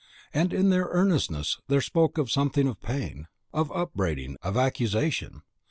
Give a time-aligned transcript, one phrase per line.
[0.33, 5.43] and in their earnestness, there spoke something of pain, of upbraiding, of accusation.